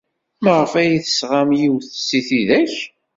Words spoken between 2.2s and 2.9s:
tidak?